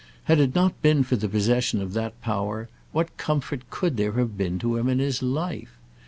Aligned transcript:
Had 0.23 0.39
it 0.39 0.55
not 0.55 0.81
been 0.81 1.03
for 1.03 1.15
the 1.15 1.29
possession 1.29 1.79
of 1.79 1.93
that 1.93 2.19
power, 2.23 2.69
what 2.91 3.15
comfort 3.17 3.69
could 3.69 3.97
there 3.97 4.13
have 4.13 4.35
been 4.35 4.57
to 4.57 4.75
him 4.77 4.89
in 4.89 4.97
his 4.97 5.21
life? 5.21 5.77